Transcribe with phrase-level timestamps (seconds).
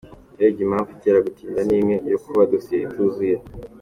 [0.35, 3.37] Urebye impamvu itera gutinda ni imwe, yo kuba dosiye ituzuye.